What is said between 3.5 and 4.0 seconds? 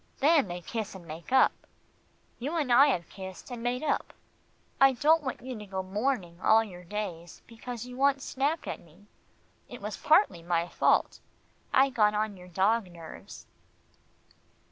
and made